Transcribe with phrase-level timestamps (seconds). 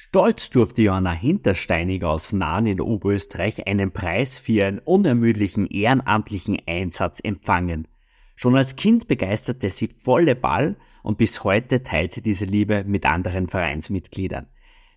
[0.00, 7.18] Stolz durfte Johanna Hintersteiniger aus Nahen in Oberösterreich einen Preis für ihren unermüdlichen ehrenamtlichen Einsatz
[7.18, 7.88] empfangen.
[8.36, 13.06] Schon als Kind begeisterte sie volle Ball und bis heute teilt sie diese Liebe mit
[13.06, 14.46] anderen Vereinsmitgliedern.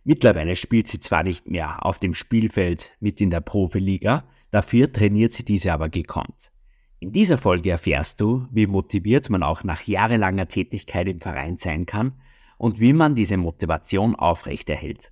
[0.03, 5.31] Mittlerweile spielt sie zwar nicht mehr auf dem Spielfeld mit in der Profiliga, dafür trainiert
[5.31, 6.51] sie diese aber gekonnt.
[6.99, 11.87] In dieser Folge erfährst du, wie motiviert man auch nach jahrelanger Tätigkeit im Verein sein
[11.87, 12.13] kann
[12.61, 15.11] und wie man diese Motivation aufrechterhält.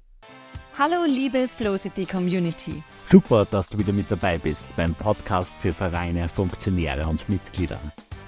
[0.77, 2.83] Hallo liebe Flowcity Community.
[3.09, 7.79] Super, dass du wieder mit dabei bist beim Podcast für Vereine, Funktionäre und Mitglieder.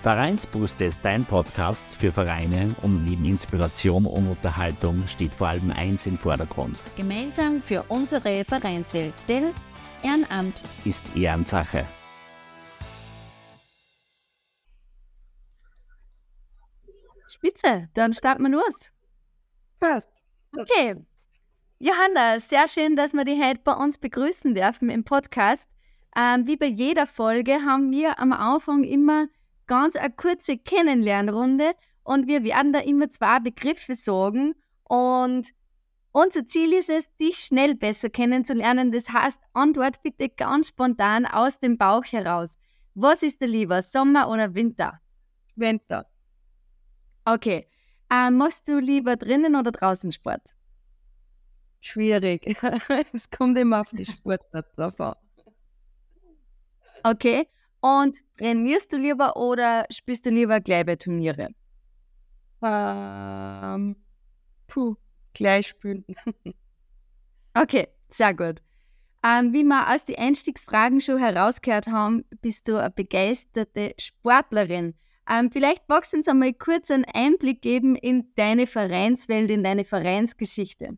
[0.01, 6.07] Vereinsbrust ist dein Podcast für Vereine und neben Inspiration und Unterhaltung steht vor allem eins
[6.07, 6.79] im Vordergrund.
[6.97, 9.51] Gemeinsam für unsere Vereinswelt, denn
[10.01, 11.85] Ehrenamt ist Ehrensache.
[17.27, 18.91] Spitze, dann starten wir los.
[19.81, 20.11] Passt.
[20.55, 20.95] Okay.
[21.79, 25.67] Johanna, sehr schön, dass wir dich heute bei uns begrüßen dürfen im Podcast.
[26.15, 29.25] Ähm, wie bei jeder Folge haben wir am Anfang immer
[29.65, 31.71] ganz eine kurze Kennenlernrunde
[32.03, 35.49] und wir werden da immer zwei Begriffe sagen und
[36.11, 38.91] unser Ziel ist es, dich schnell besser kennenzulernen.
[38.91, 42.59] Das heißt, antwort bitte ganz spontan aus dem Bauch heraus.
[42.93, 44.99] Was ist dir lieber, Sommer oder Winter?
[45.55, 46.05] Winter.
[47.25, 47.67] Okay.
[48.11, 50.41] Äh, machst du lieber drinnen oder draußen Sport?
[51.79, 52.45] Schwierig.
[53.13, 55.15] es kommt immer auf die Sportart drauf an.
[57.03, 57.47] Okay.
[57.79, 61.49] Und trainierst du lieber oder spielst du lieber gleich bei Turniere?
[62.61, 63.95] Ähm,
[64.67, 64.95] puh,
[65.33, 66.05] gleich spielen.
[67.55, 68.61] okay, sehr gut.
[69.23, 74.95] Ähm, wie wir aus den Einstiegsfragen schon herausgehört haben, bist du eine begeisterte Sportlerin.
[75.31, 79.85] Ähm, vielleicht magst du uns einmal kurz einen Einblick geben in deine Vereinswelt, in deine
[79.85, 80.97] Vereinsgeschichte.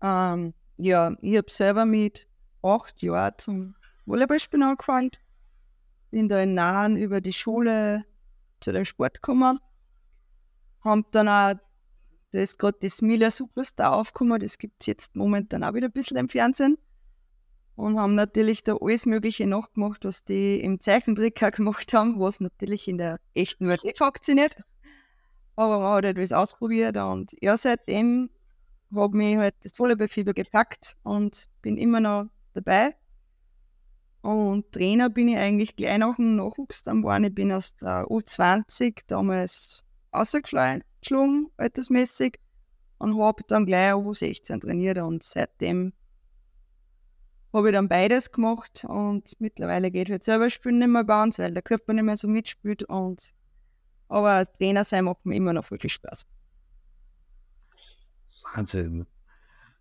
[0.00, 2.26] Ähm, ja, ich habe selber mit
[2.62, 3.74] acht Jahren zum
[4.06, 5.10] Volleyballspielen angefangen.
[6.10, 8.06] Bin da in Nahen über die Schule
[8.60, 9.58] zu dem Sport gekommen.
[10.80, 11.60] Haben dann auch,
[12.32, 15.92] da ist gerade das Miller Superstar aufgekommen, das gibt es jetzt momentan auch wieder ein
[15.92, 16.78] bisschen im Fernsehen
[17.76, 22.40] und haben natürlich da alles Mögliche nachgemacht, was die im Zeichentrick auch gemacht haben, was
[22.40, 24.56] natürlich in der echten Welt nicht funktioniert.
[25.56, 28.30] Aber man hat etwas ausprobiert und ja, seitdem
[28.94, 32.94] habe mich halt das Volleyballfieber gepackt und bin immer noch dabei.
[34.22, 37.24] Und Trainer bin ich eigentlich gleich nach dem Nachwuchs dann geworden.
[37.24, 40.84] Ich bin aus der U20 damals ausgeschlagen,
[41.56, 42.38] altersmäßig,
[42.98, 45.92] und habe dann gleich U16 trainiert und seitdem
[47.52, 51.52] habe ich dann beides gemacht und mittlerweile geht halt selber spielen nicht mehr ganz, weil
[51.52, 52.84] der Körper nicht mehr so mitspielt.
[52.84, 53.34] Und,
[54.08, 56.26] aber Trainer sein macht mir immer noch viel Spaß.
[58.54, 59.06] Wahnsinn.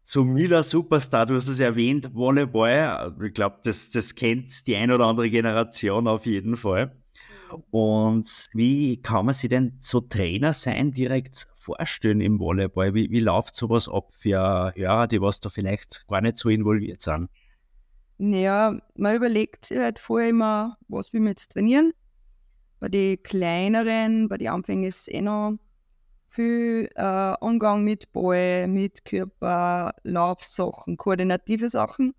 [0.03, 3.15] So Mila Superstar, du hast es erwähnt, Volleyball.
[3.23, 6.95] Ich glaube, das, das kennt die ein oder andere Generation auf jeden Fall.
[7.69, 12.93] Und wie kann man sich denn so Trainer sein direkt vorstellen im Volleyball?
[12.93, 17.01] Wie, wie läuft sowas ab für Hörer, die was da vielleicht gar nicht so involviert
[17.01, 17.29] sind?
[18.23, 21.91] Ja, man überlegt sich halt vorher immer, was will man jetzt trainieren.
[22.79, 25.57] Bei den kleineren, bei den Anfängen ist es eh noch
[26.27, 32.13] viel äh, Umgang mit Ball, mit Körper, Laufsachen, koordinative Sachen.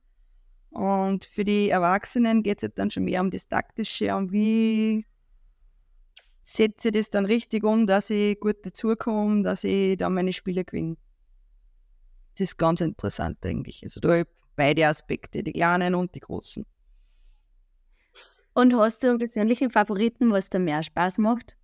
[0.71, 5.07] Und für die Erwachsenen geht es halt dann schon mehr um das Taktische, um wie
[6.43, 10.65] setze ich das dann richtig um, dass ich gut dazukomme, dass ich dann meine Spiele
[10.65, 10.97] gewinne.
[12.35, 13.85] Das ist ganz interessant eigentlich.
[13.85, 14.25] Also da
[14.57, 16.65] beide Aspekte, die kleinen und die großen.
[18.55, 21.57] Und hast du einen persönlichen Favoriten, was dir mehr Spaß macht?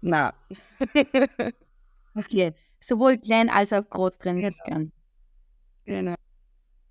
[0.00, 0.34] Na.
[2.14, 2.54] okay.
[2.80, 4.76] Sowohl klein als auch groß trainierst genau.
[4.76, 4.92] gern.
[5.84, 6.14] Genau.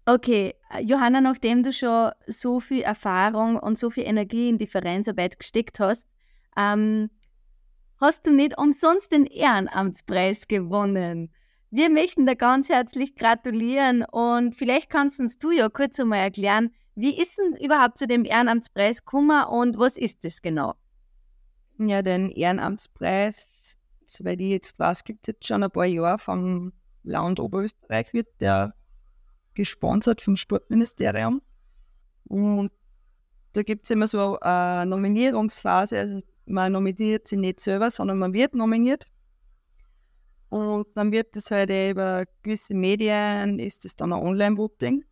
[0.07, 5.39] Okay, Johanna, nachdem du schon so viel Erfahrung und so viel Energie in die Vereinsarbeit
[5.39, 6.07] gesteckt hast,
[6.57, 7.09] ähm,
[7.99, 11.33] hast du nicht umsonst den Ehrenamtspreis gewonnen.
[11.71, 16.71] Wir möchten da ganz herzlich gratulieren und vielleicht kannst uns du ja kurz einmal erklären,
[16.95, 20.75] wie ist denn überhaupt zu dem Ehrenamtspreis gekommen und was ist das genau?
[21.77, 23.77] Ja, den Ehrenamtspreis,
[24.07, 26.71] soweit ich jetzt weiß, gibt es jetzt schon ein paar Jahre vom
[27.03, 28.73] Land Oberösterreich, wird der
[29.55, 31.41] gesponsert vom Sportministerium.
[32.27, 32.71] Und
[33.53, 35.99] da gibt es immer so eine Nominierungsphase.
[35.99, 39.07] Also man nominiert sich nicht selber, sondern man wird nominiert.
[40.49, 45.03] Und dann wird das halt über gewisse Medien, ist das dann ein Online-Voting.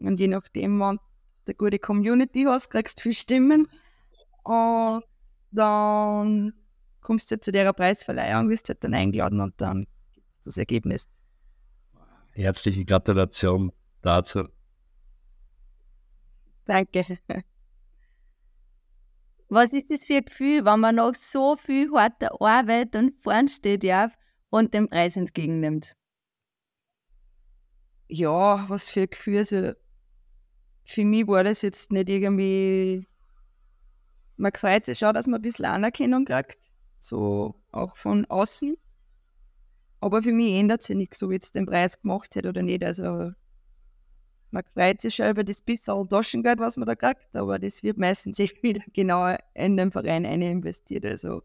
[0.00, 1.02] Und je nachdem, wann du
[1.46, 3.68] eine gute Community hast, kriegst du viele Stimmen.
[4.42, 5.04] Und
[5.52, 6.52] dann
[7.00, 11.20] kommst du zu der Preisverleihung, wirst halt dann eingeladen und dann gibt es das Ergebnis
[12.32, 13.72] Herzliche Gratulation
[14.02, 14.48] dazu.
[16.64, 17.18] Danke.
[19.48, 23.48] Was ist das für ein Gefühl, wenn man noch so viel harte Arbeit und vorn
[23.48, 24.16] steht darf
[24.50, 25.96] und den Preis entgegennimmt?
[28.08, 29.38] Ja, was für ein Gefühl.
[29.38, 29.72] Also,
[30.84, 33.06] für mich war das jetzt nicht irgendwie.
[34.36, 36.58] Man freut sich schon, dass man ein bisschen Anerkennung kriegt,
[36.98, 38.76] so auch von außen.
[40.00, 42.82] Aber für mich ändert sich nichts, ob jetzt den Preis gemacht hätte oder nicht.
[42.82, 43.32] Also
[44.50, 47.98] man freut sich schon über das bisschen Taschengeld, was man da kriegt, aber das wird
[47.98, 51.04] meistens eh wieder genau in den Verein investiert.
[51.04, 51.42] Also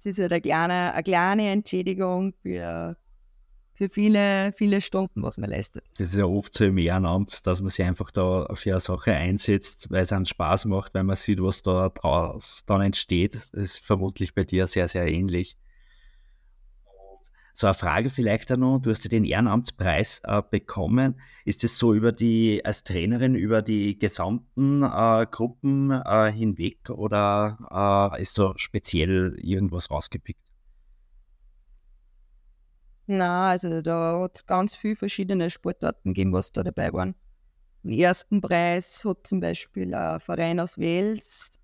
[0.00, 2.96] es ist halt eine kleine, eine kleine Entschädigung für,
[3.74, 5.84] für viele, viele Stunden, was man leistet.
[5.98, 9.12] Das ist ja oft so im Ehrenamt, dass man sich einfach da für eine Sache
[9.12, 13.34] einsetzt, weil es einen Spaß macht, weil man sieht, was da draus dann entsteht.
[13.34, 15.56] Das ist vermutlich bei dir sehr, sehr ähnlich.
[17.52, 21.20] So eine Frage vielleicht auch noch, du hast ja den Ehrenamtspreis äh, bekommen.
[21.44, 28.12] Ist es so über die, als Trainerin über die gesamten äh, Gruppen äh, hinweg oder
[28.16, 30.40] äh, ist da speziell irgendwas rausgepickt?
[33.06, 37.16] Na, also da hat es ganz viele verschiedene Sportarten gegeben, was da dabei waren.
[37.82, 41.58] Den ersten Preis hat zum Beispiel ein Verein aus Wales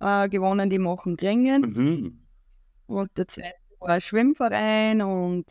[0.00, 1.62] äh, gewonnen, die machen Ringen.
[1.62, 2.26] Mhm.
[2.86, 5.46] Und der zweite ein Schwimmverein und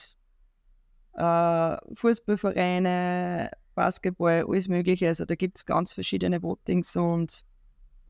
[1.13, 5.07] äh, Fußballvereine, Basketball, alles Mögliche.
[5.07, 7.45] Also da gibt es ganz verschiedene Votings und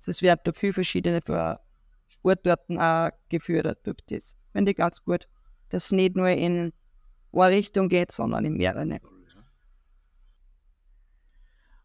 [0.06, 1.22] es werden da viele verschiedene
[2.08, 4.36] Sportarten auch gefördert durch das.
[4.52, 5.26] Finde ich ganz gut,
[5.70, 6.74] dass es nicht nur in
[7.32, 9.00] eine Richtung geht, sondern in mehrere.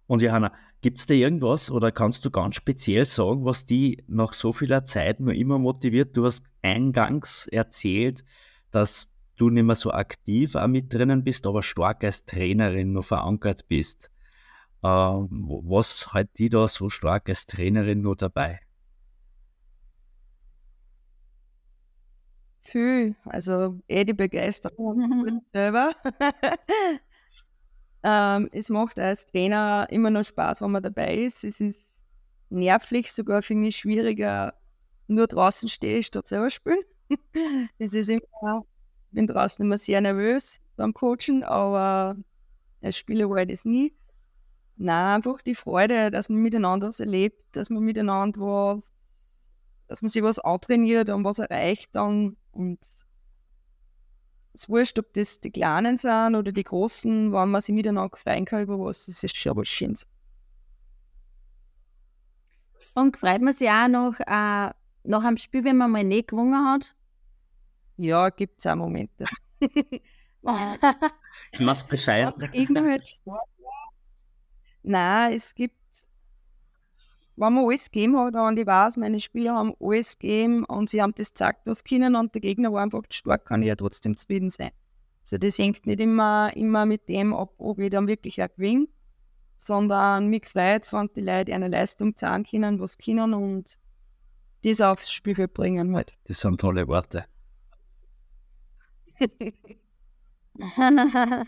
[0.06, 4.32] Und Johanna, Gibt es da irgendwas oder kannst du ganz speziell sagen, was die nach
[4.32, 6.16] so vieler Zeit nur immer motiviert?
[6.16, 8.24] Du hast eingangs erzählt,
[8.70, 13.02] dass du nicht mehr so aktiv auch mit drinnen bist, aber stark als Trainerin nur
[13.02, 14.10] verankert bist.
[14.82, 18.60] Äh, was hat die da so stark als Trainerin nur dabei?
[22.62, 25.92] Viel, also eh die Begeisterung selber.
[28.02, 31.44] Ähm, es macht als Trainer immer noch Spaß, wenn man dabei ist.
[31.44, 31.98] Es ist
[32.48, 34.52] nervlich sogar für mich schwieriger,
[35.06, 36.82] nur draußen stehe statt selber spielen.
[37.78, 38.64] das ist immer,
[39.08, 42.16] ich bin draußen immer sehr nervös beim Coachen, aber
[42.80, 43.94] als Spieler war ich das nie.
[44.76, 48.94] Nein, einfach die Freude, dass man miteinander was erlebt, dass man miteinander was,
[49.88, 52.78] dass man sich was antrainiert und was erreicht dann und
[54.52, 58.16] es ist wurscht, ob das die Kleinen sind oder die Großen, wenn man sich miteinander
[58.16, 60.06] freuen kann über was, das ist schon was Schönes.
[62.94, 64.70] Und freut man sich auch noch äh,
[65.04, 66.94] nach einem Spiel, wenn man mal nicht gewonnen hat?
[67.96, 69.26] Ja, gibt es auch Momente.
[71.58, 72.34] Mach's Bescheid.
[74.82, 75.76] Nein, es gibt
[77.40, 81.00] wenn man alles gegeben hat und ich weiß, meine Spieler haben alles gegeben und sie
[81.00, 84.14] haben das gezeigt, was können und der Gegner war einfach stark, kann ich ja trotzdem
[84.14, 84.72] zufrieden sein.
[85.22, 88.88] Also das hängt nicht immer, immer mit dem ab, ob ich dann wirklich auch gewinne,
[89.56, 93.78] sondern mich freut es, wenn die Leute eine Leistung zeigen können, was können und
[94.62, 96.12] das aufs Spielfeld bringen halt.
[96.24, 97.24] Das sind tolle Worte.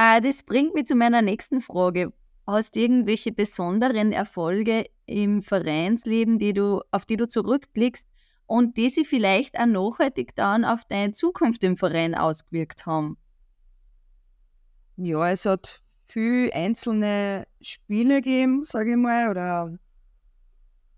[0.00, 2.12] Ah, das bringt mich zu meiner nächsten Frage.
[2.48, 8.08] Hast du irgendwelche besonderen Erfolge im Vereinsleben, die du, auf die du zurückblickst
[8.46, 13.18] und die sich vielleicht auch nachhaltig dann auf deine Zukunft im Verein ausgewirkt haben?
[14.96, 19.78] Ja, es hat viele einzelne Spiele gegeben, sage ich mal, oder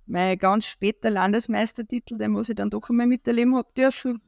[0.06, 4.22] mein ganz später Landesmeistertitel, den muss ich dann doch einmal miterleben habe dürfen.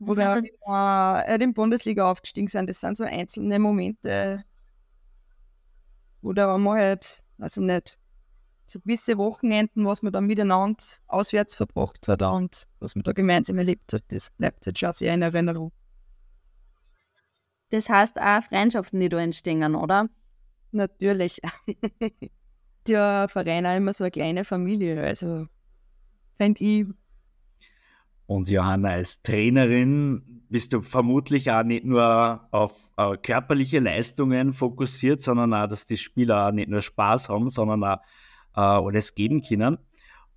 [0.00, 2.68] Oder äh, in Bundesliga aufgestiegen sind.
[2.68, 4.44] Das sind so einzelne Momente,
[6.24, 7.98] oder einmal halt, also nicht,
[8.66, 13.58] so gewisse Wochenenden, was man dann miteinander auswärts verbracht hat und was man da gemeinsam
[13.58, 15.72] erlebt hat, das bleibt halt schon sehr in Erinnerung.
[17.70, 20.08] Das heißt auch Freundschaften, die da entstehen, oder?
[20.72, 21.40] Natürlich.
[22.86, 25.46] Der Verein auch immer so eine kleine Familie, also
[26.36, 26.86] fände ich.
[28.26, 35.20] Und Johanna, als Trainerin bist du vermutlich auch nicht nur auf äh, körperliche Leistungen fokussiert,
[35.20, 37.98] sondern auch, dass die Spieler nicht nur Spaß haben, sondern auch
[38.56, 39.78] äh, alles geben können.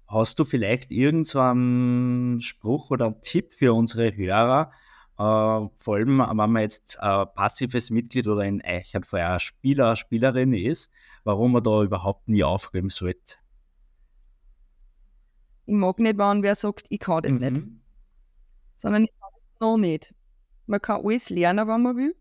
[0.07, 4.71] Hast du vielleicht irgendeinen so Spruch oder einen Tipp für unsere Hörer,
[5.17, 10.91] äh, vor allem, wenn man jetzt äh, passives Mitglied oder in Eichenfeuer Spieler, Spielerin ist,
[11.23, 13.35] warum man da überhaupt nie aufgeben sollte?
[15.65, 17.39] Ich mag nicht, wenn wer sagt, ich kann das mhm.
[17.39, 17.63] nicht.
[18.77, 20.15] Sondern ich kann das noch nicht.
[20.67, 22.15] Man kann alles lernen, wenn man will.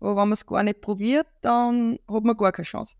[0.00, 2.96] Aber wenn man es gar nicht probiert, dann hat man gar keine Chance.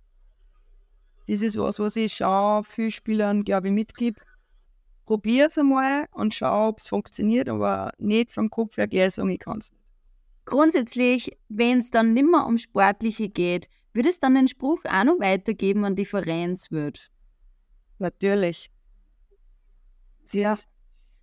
[1.27, 4.21] Das ist was, was ich schaue, viele Spielern, glaube ich, mitgebe.
[5.07, 9.31] Probier es einmal und schau, ob es funktioniert, aber nicht vom Kopf her gleich sagen,
[9.31, 9.81] ich kann es nicht.
[10.45, 15.05] Grundsätzlich, wenn es dann nicht mehr um Sportliche geht, würde es dann den Spruch auch
[15.05, 17.11] noch weitergeben an die Vereinswirt?
[17.99, 18.71] Natürlich.
[20.25, 20.59] Sehr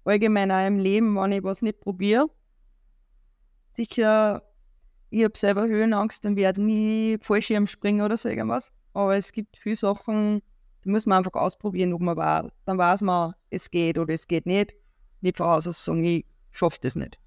[0.03, 2.29] allgemein auch im Leben, wenn ich was nicht probiere.
[3.74, 4.43] Sicher,
[5.10, 8.72] ich habe selber Höhenangst und werde nie Fallschirm springen oder so irgendwas.
[8.94, 10.42] Aber es gibt viele Sachen,
[10.84, 12.52] die muss man einfach ausprobieren, ob man war.
[12.66, 14.74] Dann weiß man, es geht oder es geht nicht.
[15.22, 17.20] Nicht voraus sagen, ich schaffe das nicht.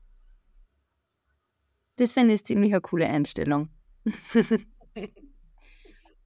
[1.97, 3.69] Das finde ich ziemlich eine coole Einstellung.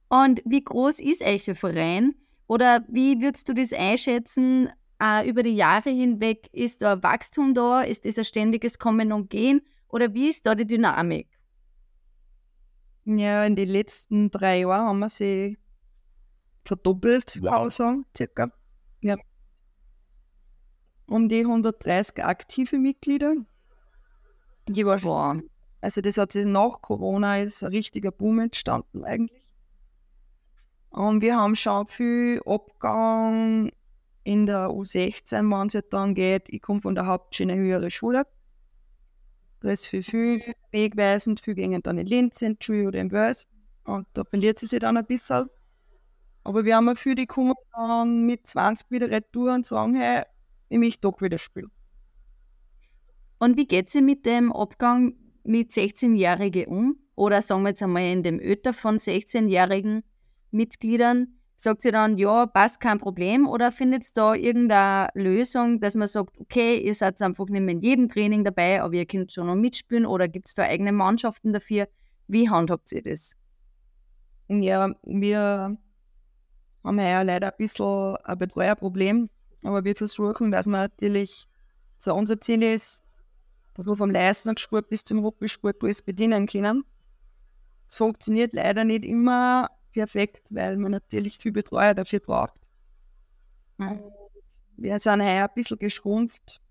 [0.09, 2.15] Und wie groß ist euch der Verein?
[2.47, 4.69] Oder wie würdest du das einschätzen?
[5.01, 7.81] Äh, über die Jahre hinweg ist da Wachstum da?
[7.81, 9.61] Ist das ein ständiges Kommen und Gehen?
[9.89, 11.34] Oder wie ist da die Dynamik?
[13.05, 15.57] Ja, in den letzten drei Jahren haben wir sie
[16.65, 17.51] verdoppelt, wow.
[17.51, 18.51] kann man sagen, circa.
[19.01, 19.15] Ja.
[21.05, 23.35] Um die 130 aktive Mitglieder.
[24.67, 25.49] Die war schon.
[25.81, 29.53] Also das hat sich nach Corona ist ein richtiger Boom entstanden eigentlich.
[30.89, 33.71] Und wir haben schon viel Abgang
[34.23, 36.49] in der U16, wenn es halt dann geht.
[36.49, 38.25] Ich komme von der Hauptschiene höhere Schule.
[39.65, 41.39] Da ist viel, viel wegweisend.
[41.39, 43.47] Viel gehen dann in Linz, in Schule oder in Wels.
[43.85, 45.47] Und da verliert sie sich dann ein bisschen.
[46.43, 50.21] Aber wir haben auch viele, die kommen dann mit 20 wieder retour und sagen, hey,
[50.69, 51.71] ich möchte doch wieder spielen.
[53.39, 56.99] Und wie geht es mit dem Abgang mit 16-Jährigen um?
[57.15, 60.03] Oder sagen wir jetzt einmal in dem Öter von 16-jährigen
[60.51, 65.95] Mitgliedern, sagt sie dann, ja, passt, kein Problem, oder findet ihr da irgendeine Lösung, dass
[65.95, 69.31] man sagt, okay, ihr seid einfach nicht mehr in jedem Training dabei, aber ihr könnt
[69.31, 71.87] schon noch mitspielen, oder gibt es da eigene Mannschaften dafür?
[72.27, 73.35] Wie handhabt ihr das?
[74.47, 75.77] Ja, wir
[76.83, 79.29] haben ja leider ein bisschen ein Betreuerproblem,
[79.63, 81.47] aber wir versuchen, dass man natürlich,
[81.97, 83.03] so unser Ziel ist,
[83.73, 86.83] dass wir vom Leistungssport bis zum Rugby-Sport alles bedienen können.
[87.87, 92.53] Es funktioniert leider nicht immer perfekt, weil man natürlich viel Betreuer dafür braucht.
[93.77, 93.99] Mhm.
[94.77, 96.61] Wir sind heuer ein bisschen geschrumpft,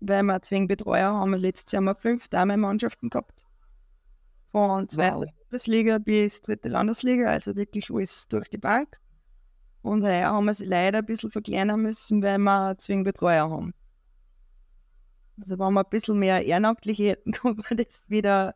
[0.00, 1.34] weil wir zwingend Betreuer haben.
[1.34, 3.44] Letztes Jahr haben wir fünf Damenmannschaften gehabt.
[4.50, 5.26] Von zweiter wow.
[5.42, 8.98] Bundesliga bis dritte Landesliga, also wirklich alles durch die Bank.
[9.82, 13.74] Und heuer haben wir sie leider ein bisschen verkleinern müssen, weil wir zwingend Betreuer haben.
[15.38, 18.54] Also wenn wir ein bisschen mehr Ehrenamtliche hätten, könnte man das wieder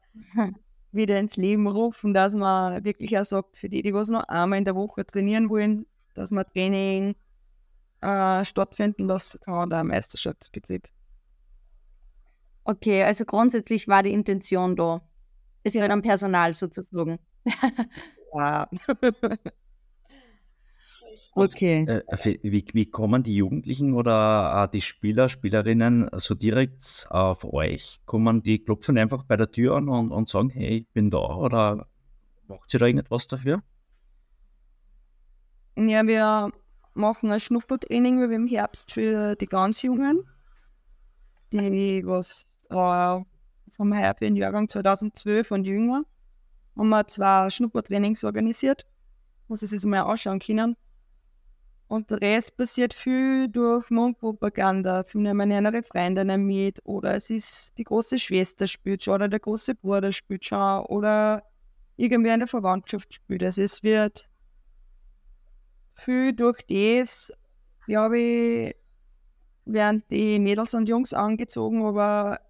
[0.94, 4.58] wieder ins Leben rufen, dass man wirklich auch sagt, für die, die was noch einmal
[4.58, 7.16] in der Woche trainieren wollen, dass man Training
[8.00, 10.88] äh, stattfinden lassen kann, der Meisterschaftsbetrieb.
[12.64, 15.02] Okay, also grundsätzlich war die Intention da.
[15.62, 17.18] Es wird am Personal sozusagen.
[18.34, 18.68] ja.
[21.34, 21.84] Okay.
[21.86, 27.44] Äh, also wie, wie kommen die Jugendlichen oder äh, die Spieler, Spielerinnen so direkt auf
[27.44, 28.00] euch?
[28.06, 31.18] Kommen die klopfen einfach bei der Tür an und, und sagen, hey, ich bin da
[31.18, 31.86] oder
[32.46, 33.62] macht ihr da irgendetwas dafür?
[35.76, 36.52] Ja, wir
[36.94, 40.22] machen ein Schnuppertraining wie im Herbst für die ganz Jungen.
[41.52, 43.24] Die, was, äh, wir
[43.78, 46.04] heuer für den Jahrgang 2012 und jünger,
[46.76, 48.86] haben wir zwei Schnuppertrainings organisiert,
[49.48, 50.76] wo sie sich mal anschauen können.
[51.86, 55.04] Und der Rest passiert viel durch Mundpropaganda.
[55.04, 59.40] Viel nehmen ihre Freundinnen mit oder es ist die große Schwester spielt schon oder der
[59.40, 61.42] große Bruder spielt schon oder
[61.96, 63.42] irgendwer in der Verwandtschaft spielt.
[63.42, 64.28] Also es wird
[65.90, 67.32] viel durch das,
[67.86, 68.76] glaube ich,
[69.66, 72.40] werden die Mädels und Jungs angezogen, aber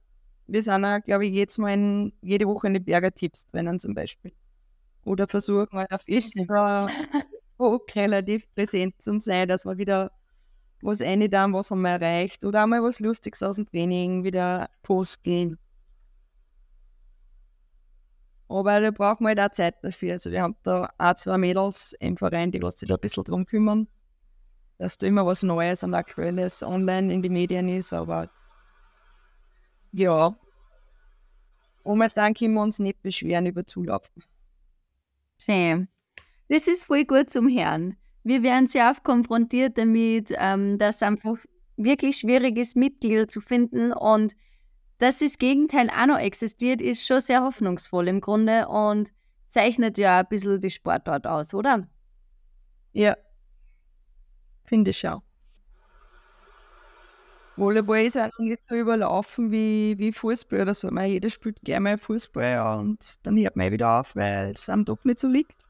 [0.47, 3.95] wir sind auch, glaube ich, jetzt mal in, jede Woche in die Berger-Tipps drinnen zum
[3.95, 4.33] Beispiel.
[5.05, 6.89] Oder versuchen halt auf Instagram
[7.59, 10.11] auch relativ präsent zum sein, dass wir wieder
[10.85, 15.59] was da, was haben wir erreicht oder einmal was Lustiges aus dem Training wieder posten.
[18.49, 20.13] Aber da brauchen wir halt auch Zeit dafür.
[20.13, 23.47] Also wir haben da auch zwei Mädels im Verein, die sich da ein bisschen drum
[23.47, 23.89] kümmern,
[24.79, 27.93] dass da immer was Neues und Aktuelles online in die Medien ist.
[27.93, 28.31] Aber
[29.93, 30.37] ja,
[31.83, 34.23] momentan können wir uns nicht beschweren über Zulaufen.
[35.39, 35.89] Schön.
[36.49, 37.97] Das ist voll gut zum Hören.
[38.23, 41.37] Wir werden sehr oft konfrontiert damit, ähm, dass einfach
[41.77, 44.35] wirklich schwierig ist, Mitglieder zu finden und
[44.99, 49.13] dass das Gegenteil auch noch existiert, ist schon sehr hoffnungsvoll im Grunde und
[49.49, 51.87] zeichnet ja ein bisschen die Sportart aus, oder?
[52.93, 53.17] Ja,
[54.65, 55.23] finde ich auch.
[57.57, 60.91] Volleyball ist auch nicht so überlaufen wie, wie Fußball oder so.
[60.91, 64.85] Man, jeder spielt gerne mal Fußball und dann hört man wieder auf, weil es einem
[64.85, 65.65] doch nicht so liegt.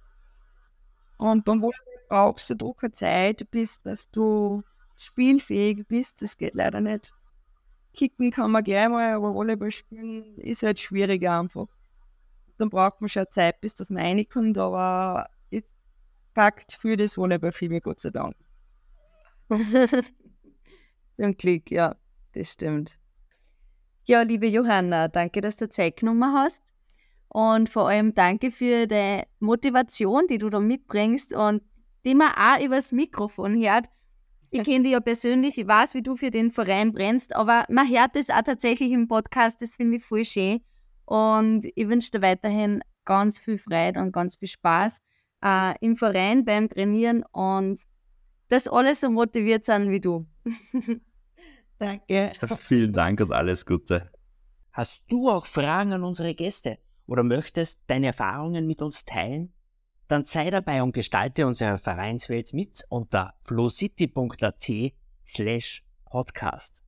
[1.19, 4.63] Und beim Volleyball brauchst du eine Zeit, bis dass du
[4.97, 6.23] spielfähig bist.
[6.23, 7.13] Das geht leider nicht.
[7.95, 11.69] Kicken kann man gleich mal, aber Volleyball spielen ist halt schwieriger einfach.
[12.59, 15.63] Dann braucht man schon Zeit, bis das man reinkommt, aber es
[16.35, 18.37] packt für das Volleyball viel mehr, Gott sei Dank.
[21.17, 21.97] Zum Glück, ja,
[22.33, 22.99] das stimmt.
[24.07, 26.63] Ja, liebe Johanna, danke, dass du Zeit genommen hast.
[27.35, 31.65] Und vor allem danke für die Motivation, die du da mitbringst und
[32.05, 33.87] die man auch übers Mikrofon hört.
[34.51, 37.89] Ich kenne dich ja persönlich, ich weiß, wie du für den Verein brennst, aber man
[37.89, 40.61] hört das auch tatsächlich im Podcast, das finde ich voll schön.
[41.07, 44.99] Und ich wünsche dir weiterhin ganz viel Freude und ganz viel Spaß
[45.45, 47.83] äh, im Verein beim Trainieren und
[48.49, 50.25] dass alle so motiviert sind wie du.
[51.81, 52.33] Danke.
[52.59, 54.09] Vielen Dank und alles Gute.
[54.71, 59.53] Hast du auch Fragen an unsere Gäste oder möchtest deine Erfahrungen mit uns teilen?
[60.09, 64.93] Dann sei dabei und gestalte unsere Vereinswelt mit unter flowcity.at
[65.25, 66.85] slash podcast.